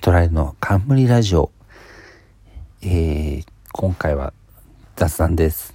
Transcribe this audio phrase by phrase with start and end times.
[0.00, 1.50] トライの冠ラジオ。
[2.80, 4.32] えー、今回は
[4.96, 5.74] 雑談です。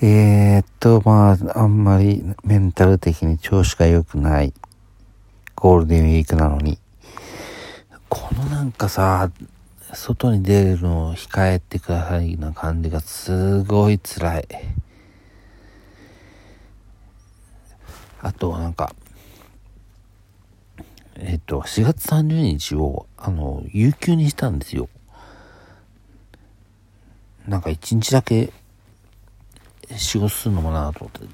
[0.00, 4.54] えー、っと、まあ、あんまりメンタル的に調子が良くない
[5.56, 6.78] ゴールデンウィークなのに、
[8.08, 9.32] このなんかさ、
[9.92, 14.46] 外に出るのを控えてくださいな感じがすごい辛い。
[18.20, 18.94] あと、なんか、
[21.24, 24.88] えっと、4月30日を、あの、有給にしたんですよ。
[27.46, 28.52] なんか1日だけ
[29.96, 31.26] 仕事するのもなと思って。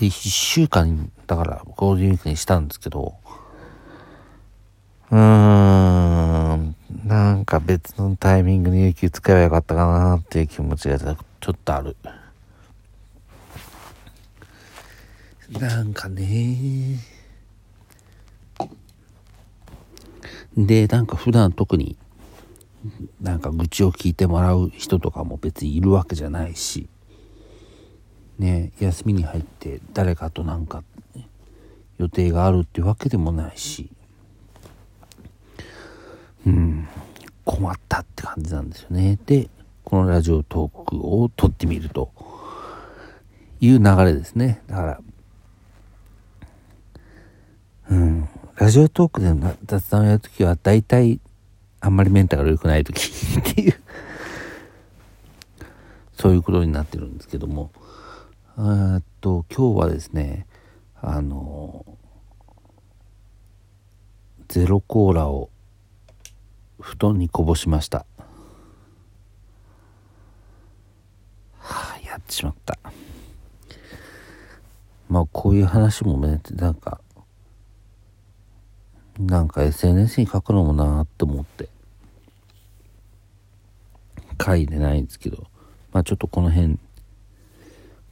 [0.00, 3.14] で、1週間、だからゴールデンウィークにしたんですけど、
[5.12, 5.16] うー
[6.56, 11.12] ん、なんか別のタイミングに有給使えばよかったかなっていう気持ちがちょ
[11.52, 11.96] っとある。
[15.50, 16.98] なんかね
[20.56, 21.96] で、なんか普段特に
[23.20, 26.88] なんか愚痴を聞いてもらう人とかも別にいるわけじゃないし、
[28.38, 30.82] ね、休みに入って誰かとなんか
[31.98, 33.90] 予定があるってわけでもないし、
[36.46, 36.88] うん、
[37.44, 39.18] 困ったって感じなんですよね。
[39.26, 39.48] で、
[39.84, 42.10] このラジオトークを撮ってみると
[43.60, 44.62] いう流れですね。
[44.66, 45.00] だから、
[47.90, 48.28] うん。
[48.56, 49.32] ラジオトークで
[49.66, 51.20] 雑談をやるときは、大体、
[51.80, 53.74] あんまりメンタルが良くないとき っていう
[56.24, 57.70] そういうことになってるんですけども、
[58.56, 60.46] えっと、今日はですね、
[61.02, 61.84] あの、
[64.48, 65.50] ゼロコーラを
[66.80, 68.06] 布団にこぼしました。
[71.58, 72.78] はあ、やってしまった。
[75.10, 77.02] まあ、こういう話もね、なんか、
[79.18, 81.68] なんか SNS に書くのもなーって思って。
[84.44, 85.44] 書いてないんですけど。
[85.92, 86.78] まあちょっとこの辺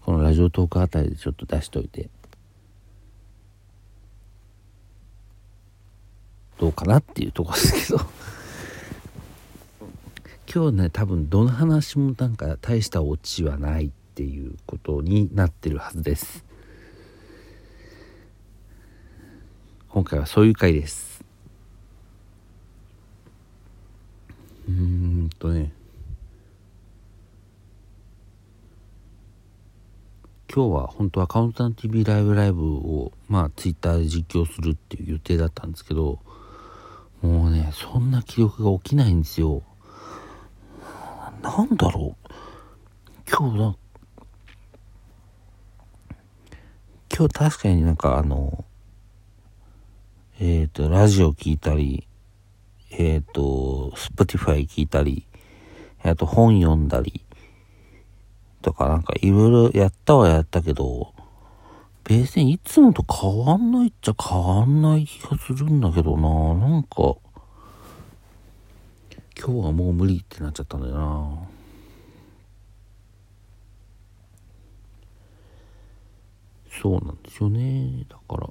[0.04, 2.08] このラジオトークあたりでちょっと出しといて。
[6.58, 8.00] どうかなっていうとこですけど。
[10.52, 16.44] 今日ね多分どの話もなんか大したオチはないっていうことになってるはずです。
[19.92, 21.22] 今回はそういう回です。
[24.66, 25.70] うーんとね。
[30.50, 36.20] 今日は本当はカウンター TV ライブライブをまあツイッターで実況するっていう予定だったんですけど
[37.20, 39.62] もうねそんな記憶が起きないんですよ
[41.42, 42.30] なんだろう
[43.30, 43.76] 今日な
[47.14, 48.64] 今日確かになんかあの
[50.44, 52.08] えっ、ー、と、ラジオ聞いたり、
[52.90, 55.24] えっ、ー、と、 Spotify 聞いたり、
[56.02, 57.24] あと本読んだり、
[58.60, 61.14] とかなんかいろいろやったはやったけど、
[62.02, 67.14] 別にいつもと変わんないっちゃ変わんない気がするんだけどななんか、
[69.38, 71.38] 今日はもう無理ってなっちゃったんだよな
[76.82, 78.04] そうなんですよね。
[78.08, 78.50] だから、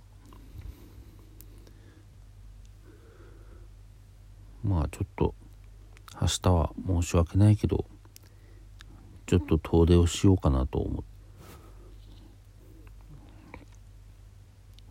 [4.63, 5.33] まあちょっと
[6.21, 7.85] 明日は申し訳ないけど
[9.25, 11.03] ちょっと遠出をしようかなと思う。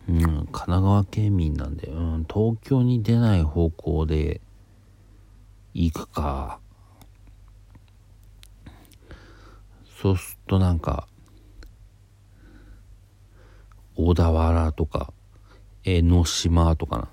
[0.09, 4.41] うん神奈川県民なんで、うん、東京に出ない方向で
[5.73, 6.59] 行くか。
[10.01, 11.07] そうするとなんか
[13.95, 15.13] 小田原とか
[15.83, 17.07] 江ノ島とかな。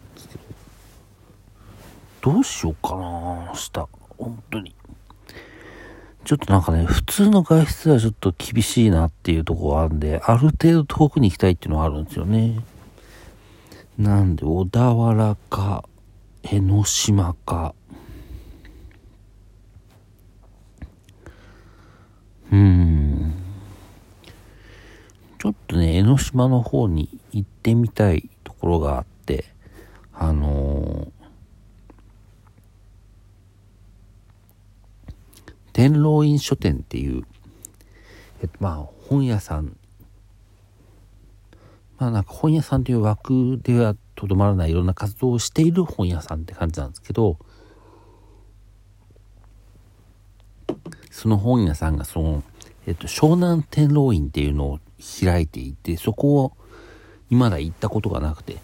[2.21, 3.89] どうしようかな明日。
[4.19, 4.75] 本当に。
[6.25, 12.61] ちょっとなんかね、普通の外出はちょっと厳しいなっていうとこがあるんで、ある程度遠くに行きたいっていうのはあるんですよね。
[13.97, 15.85] なんで、小田原か、
[16.43, 17.75] 江ノ島か。
[22.53, 23.35] うん。
[25.39, 29.45] ちょっとね、江ノ島の方に行ってみたいところがあって、
[30.13, 31.18] あのー
[35.79, 37.23] 天狼院書店っていう、
[38.43, 39.77] えっと、まあ本屋さん。
[41.99, 47.39] まあなんか本屋さんという枠ではとどまらないいろんな活動をしている本屋さんって感じなんですけど
[51.13, 52.43] その本屋さんがその、
[52.89, 54.81] えっと、湘南天狼院っていうのを
[55.25, 56.53] 開いていてそこを
[57.31, 58.57] 今だ行ったことがなくて。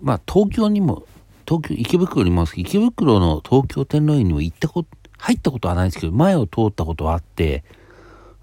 [0.00, 1.04] まあ東京にも、
[1.46, 4.88] 東京、池袋にも池袋の東京天皇院にも行ったこと、
[5.24, 7.64] 入ったことはないんですけど、前を通ったことはあって、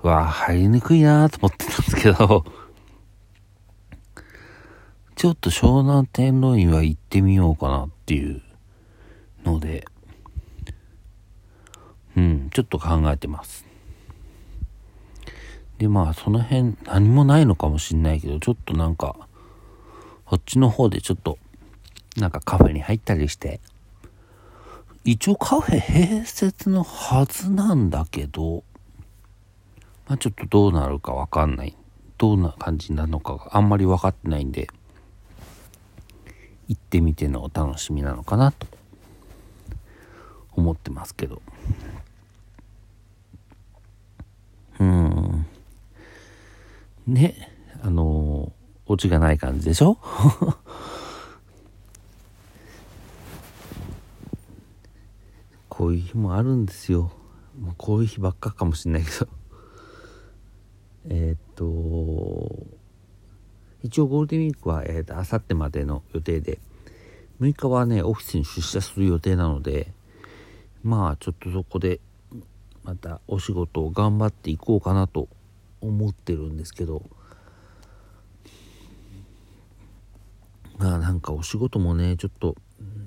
[0.01, 2.43] わあ、入りにくいなと思ってたんですけど、
[5.15, 8.41] ちょっと湘南天皇院は行ってみようかなっていう
[9.45, 9.85] ので、
[12.17, 13.63] うん、ちょっと考えてます。
[15.77, 19.27] で、まあ、その辺何もないのかもしんないけど、ちょっとなんか、
[20.25, 21.37] こっちの方でちょっと、
[22.17, 23.61] なんかカフェに入ったりして、
[25.03, 28.63] 一応カフェ併設のはずなんだけど、
[30.07, 31.75] まあちょっとどうなるかわかんない。
[32.17, 34.69] どんな感じなのかがあんまり分かってないんで、
[36.67, 38.67] 行ってみてのお楽しみなのかなと
[40.53, 41.41] 思ってますけど。
[44.79, 45.45] うん。
[47.07, 47.51] ね、
[47.81, 48.51] あの
[48.85, 49.97] オチがない感じでしょ？
[55.81, 57.11] こういう日もあるんですよ。
[57.59, 59.27] もうこういう日ばっかかもしんないけど。
[61.09, 62.67] えっと、
[63.81, 66.59] 一応ゴールデンウィークは、えー、と、あさってまでの予定で、
[67.39, 69.91] 6日はね、オフィスに出社する予定なので、
[70.83, 71.99] まあ、ちょっとそこで、
[72.83, 75.29] またお仕事を頑張っていこうかなと
[75.81, 77.01] 思ってるんですけど、
[80.77, 82.55] まあなんかお仕事もね、ちょっと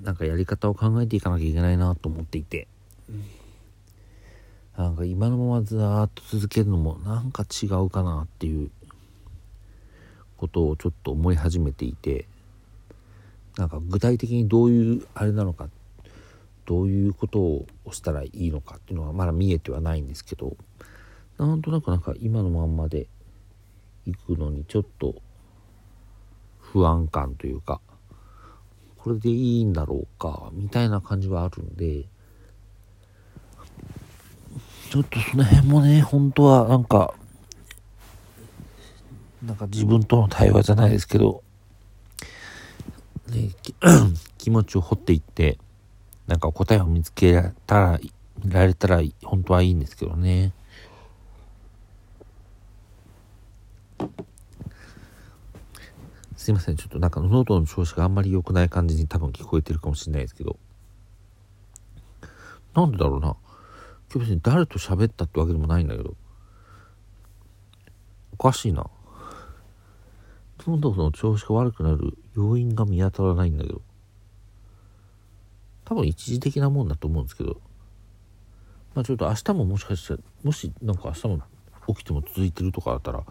[0.05, 2.67] なんかやり方を考えていかなきゃいけないなと思っていて、
[4.77, 8.69] なんか今のままずーっと続けるのもなんか違うかなっていう
[10.37, 12.27] ことをちょっと思い始めていて、
[13.57, 15.69] なんか具体的にどういうあれなのか、
[16.65, 20.55] どういうことをしたらいいのかっていうのはまだ見えてはないんですけど、
[21.39, 23.07] なんとなくなんか今のまんまで
[24.05, 25.15] 行くのにちょっと
[26.59, 27.81] 不安感というか、
[29.05, 32.05] これでいいんだろうか、みたいな感じはあるんで、
[34.89, 37.13] ちょっとその辺もね、本当はなんか、
[39.43, 41.43] なんか自分との対話じゃないですけど、
[43.29, 43.51] ね、
[44.39, 45.59] 気持ちを掘っていって、
[46.25, 47.99] なんか答えを見つけられたら、
[48.43, 50.51] られたら本当はいいんですけどね。
[56.45, 56.75] すいません。
[56.75, 60.59] ちょっとなんか喉の調子があんまり良くない感じに多分聞こえてるかもしれないですけど。
[62.75, 63.35] なんでだろうな。
[64.13, 66.15] 今日別に誰と喋ったってわけでもないんだけど。
[68.37, 68.85] おかしいな。
[70.67, 73.81] 喉の調子が悪くなる要因が見当たらないんだけど。
[75.83, 77.59] 多分一時的なもんだと思うんですけど。
[78.93, 81.39] まあちょっと明日ももしかしたら、もしなんか明日も
[81.87, 83.23] 起きても続いてるとかだったら、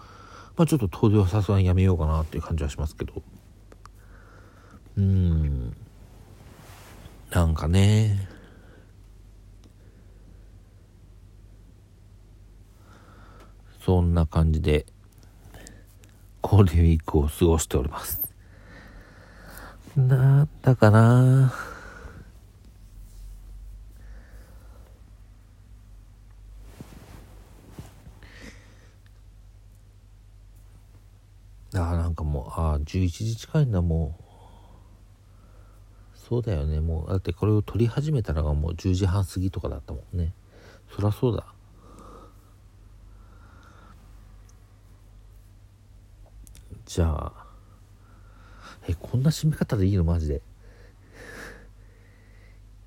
[0.57, 3.23] まあちょっと遠出はさすがにやめようかなっていう感じはしますけど。
[4.97, 5.77] うーん。
[7.31, 8.29] なんかね。
[13.85, 14.87] そんな感じで、
[16.41, 18.23] ゴールデンウィークを過ごしております。
[19.97, 21.53] なんだかな
[32.09, 34.25] んかもうああ11時近いんだもう
[36.17, 36.81] そうだよね。
[36.81, 40.33] もうだってこれを撮り始めたのがもう10時半過ぎとかだったもんね。
[40.95, 41.45] そりゃそうだ。
[46.87, 47.47] じゃあ
[48.87, 50.41] えこんな締め方でいいのマジで？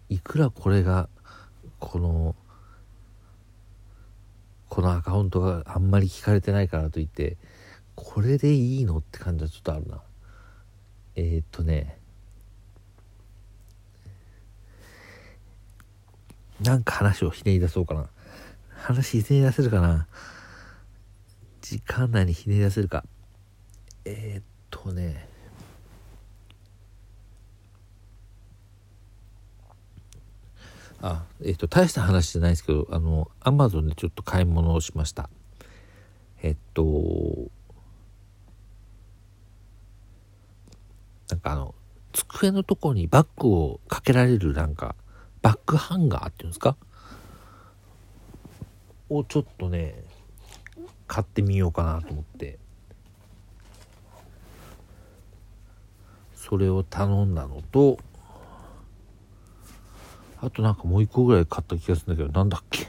[0.10, 1.10] いくらこれが
[1.80, 2.36] この
[4.70, 7.38] このアカウントがあんまり聞かれてないからといって
[7.98, 10.04] これでいいのって感じはちょっとあるな。
[11.16, 11.98] えー、っとね。
[16.62, 18.08] なんか話をひねり出そうかな。
[18.76, 20.08] 話ひねり出せるかな。
[21.62, 23.04] 時間内にひねり出せるか。
[24.06, 25.28] えー、っとね。
[31.02, 35.32] あえー、っと大した話じゃないですけどあのアマゾンでちょっと買い物をしました。
[36.44, 37.50] えっと
[41.30, 41.76] なんかあの、
[42.14, 44.96] 机のとこにバッグをかけられるなんか、
[45.42, 46.76] バッグハンガーっていうんですか？
[49.10, 50.04] をちょっとね、
[51.08, 52.60] 買ってみようかなと思って。
[56.36, 57.98] それを頼んだのと、
[60.42, 62.88] あとなんかもう一個ぐらい買った気がするんだけど、なんだっけ？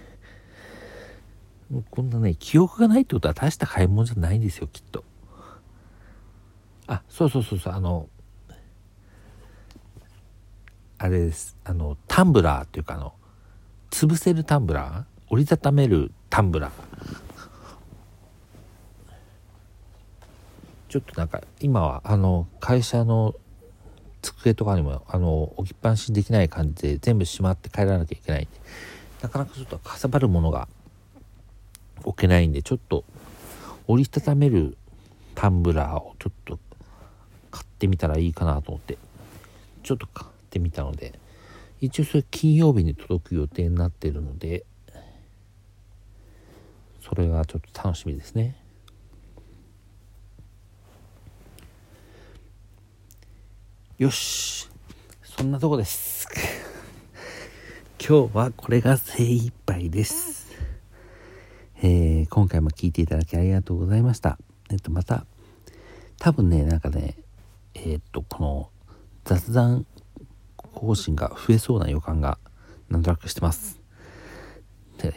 [1.91, 5.05] こんなね、記憶がないってことは大した買い物じゃないんですよ、きっと。
[6.87, 8.09] あ、そうそうそうそう、あの、
[10.99, 11.57] あれです。
[11.65, 13.13] あのタンブラーっていうかあの
[13.91, 15.05] 潰せるタンブラー？
[15.31, 16.73] 折りたためるタンブラー？
[20.89, 23.35] ちょっとなんか今はあの会社の
[24.23, 28.43] 机とかにもあの置きっぱなしできない感じで全部しまって帰らなきゃいけない。
[28.43, 28.51] んで
[29.23, 30.67] なかなかちょっとかさばるものが
[32.05, 33.05] 置けないんでちょっと
[33.87, 34.77] 折りたためる
[35.35, 36.59] タンブラーをちょっと
[37.51, 38.99] 買ってみたらいいかなと思って。
[39.85, 41.19] ちょっと買ってみたので
[41.81, 44.65] 一応それ金曜日に届く予定になってるので
[47.01, 48.57] それがちょっと楽しみですね。
[53.97, 54.69] よし
[55.23, 56.29] そんなとこです。
[57.99, 60.49] 今日はこれが精一杯です。
[61.83, 64.39] えー、今回も聞いていただきありがとうございました。
[64.71, 65.27] えっとまた
[66.19, 67.17] 多分ねなんかね
[67.75, 68.71] えー、っとこの
[69.25, 69.87] 雑談
[70.79, 72.39] 更新が増えそうな予感が
[72.89, 73.81] なんとなくしてます。
[74.99, 75.13] で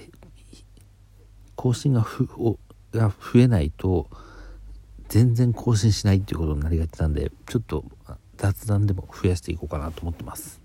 [1.55, 2.27] 更新がふ
[2.91, 4.09] が増えないと
[5.07, 7.85] 全然更新しないっていうことになりがちなんでちょっと
[8.37, 10.59] 雑談でも増やしていこうかなと思ってます。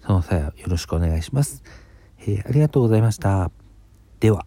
[0.00, 1.62] その際はよろしくお願いします、
[2.20, 3.50] えー、ありがとうございました。
[4.18, 4.46] では。